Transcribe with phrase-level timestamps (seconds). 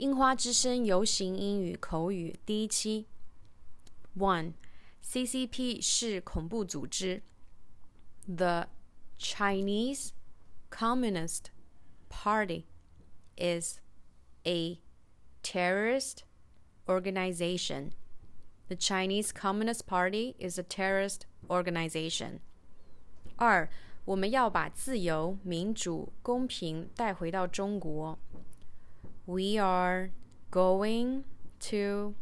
[0.00, 3.04] 樱花之声游行英语口语第一期。
[4.16, 4.54] One,
[5.04, 7.22] CCP 是恐怖组织。
[8.26, 8.68] The
[9.18, 10.12] Chinese
[10.70, 11.50] Communist
[12.08, 12.64] Party
[13.36, 13.80] is
[14.44, 14.78] a
[15.42, 16.20] terrorist
[16.86, 17.90] organization.
[18.68, 22.38] The Chinese Communist Party is a terrorist organization.
[23.36, 23.68] 二，
[24.06, 28.18] 我们要把自由、民主、公平带回到中国。
[29.29, 30.11] we are
[30.51, 31.23] going
[31.59, 32.15] to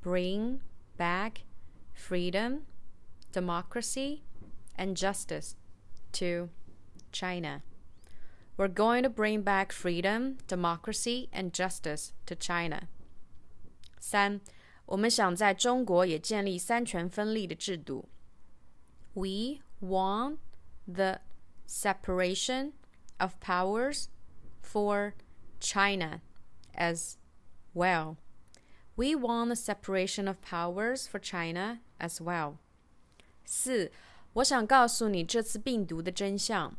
[0.00, 0.60] bring
[0.96, 1.44] back
[1.94, 2.62] freedom,
[3.32, 4.22] democracy,
[4.76, 5.56] and justice
[6.12, 6.50] to
[7.10, 7.62] China.
[8.56, 12.88] We're going to bring back freedom, democracy, and justice to China.
[13.98, 14.40] 三，
[14.86, 18.08] 我们想在中国也建立三权分立的制度。
[19.14, 20.38] We want
[20.86, 21.20] the
[21.66, 22.72] separation
[23.18, 24.06] of powers
[24.62, 25.14] for
[25.60, 26.20] China
[26.76, 27.16] as
[27.74, 28.16] well.
[28.96, 32.58] We want the separation of powers for China as well.
[33.46, 33.90] 四，
[34.34, 36.76] 我想告诉你这次病毒的真相。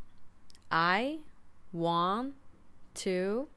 [0.69, 1.19] I
[1.72, 2.33] want
[3.03, 3.49] to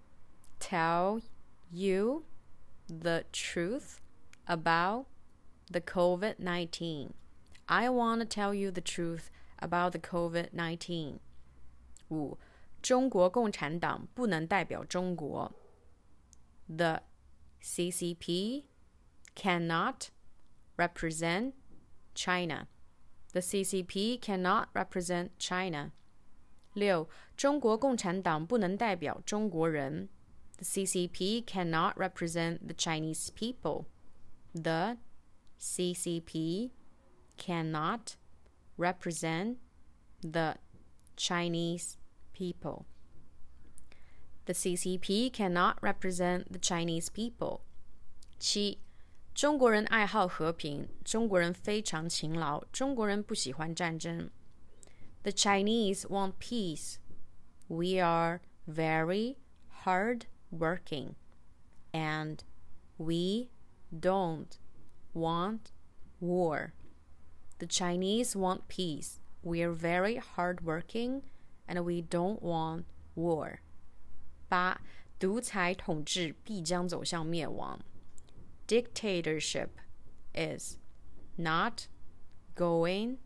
[0.59, 1.23] tell
[1.71, 2.25] you
[2.89, 3.99] the truth
[4.47, 5.07] about
[5.71, 7.11] the COVID 19.
[7.67, 11.19] I want to tell you the truth about the COVID 19.
[12.11, 12.39] 五，
[12.81, 15.53] 中国共产党不能代表中国。
[16.71, 17.03] the
[17.63, 18.65] CCP
[19.35, 20.11] cannot
[20.77, 21.55] represent
[22.15, 22.69] China.
[23.33, 25.93] The CCP cannot represent China.
[26.75, 30.09] 六，中国共产党不能代表中国人。
[30.59, 33.87] The CCP cannot represent the Chinese people.
[34.55, 34.97] The
[35.59, 36.71] CCP
[37.37, 38.17] cannot
[38.79, 39.57] represent
[40.23, 40.57] the
[41.17, 41.97] Chinese
[42.33, 42.87] people.
[44.47, 47.61] The CCP cannot represent the Chinese people.
[48.39, 48.79] 七，
[49.35, 54.31] 中国人爱好和平，中国人非常勤劳，中国人不喜欢战争。
[55.23, 56.99] The Chinese want peace.
[57.69, 59.37] We are very
[59.85, 61.15] hard working,
[61.93, 62.39] and
[62.97, 63.49] we
[63.91, 64.59] don't
[65.13, 65.73] want
[66.21, 66.73] war.
[67.59, 69.19] The Chinese want peace.
[69.43, 71.23] We are very hard working,
[71.67, 73.61] and we don't want war.
[74.51, 74.81] 八，
[75.19, 77.81] 独裁统治必将走向灭亡。
[78.67, 79.69] Dictatorship
[80.35, 80.77] is
[81.37, 81.89] not
[82.55, 83.19] going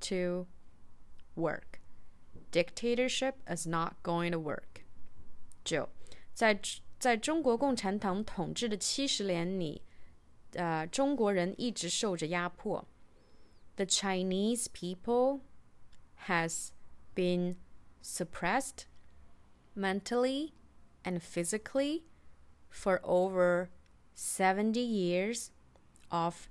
[0.00, 0.46] to
[1.34, 1.80] work.
[2.50, 4.84] Dictatorship is not going to work.
[5.64, 5.88] 九，
[6.32, 6.58] 在
[6.98, 9.82] 在中国共产党统治的七十年里，
[10.52, 12.86] 呃，中国人一直受着压迫。
[13.76, 15.42] The Chinese people
[16.26, 16.70] has
[17.14, 17.56] been
[18.02, 18.86] suppressed
[19.76, 20.52] mentally
[21.04, 22.04] and physically
[22.68, 23.70] for over
[24.14, 25.50] 70 years
[26.10, 26.48] of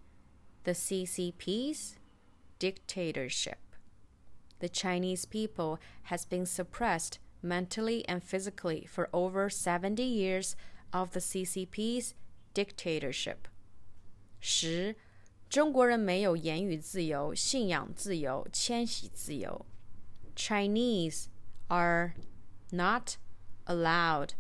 [0.64, 1.96] the CCP's
[2.60, 3.60] dictatorship.
[4.60, 10.56] The Chinese people has been suppressed mentally and physically for over 70 years
[10.92, 12.16] of the CCP's
[12.54, 13.48] dictatorship.
[14.40, 14.96] 十，
[15.50, 19.66] 中国人没有言语自由、信仰自由、迁徙自由。
[20.36, 21.28] Chinese
[21.68, 22.16] are
[22.72, 23.18] not
[23.66, 24.32] allowed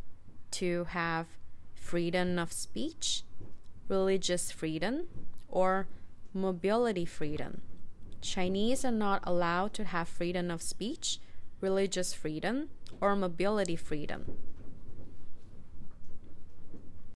[0.52, 1.26] to have
[1.74, 3.24] freedom of speech,
[3.88, 5.04] religious freedom,
[5.48, 5.86] or
[6.32, 7.62] mobility freedom.
[8.20, 11.18] Chinese are not allowed to have freedom of speech,
[11.60, 12.68] religious freedom,
[13.00, 14.36] or mobility freedom.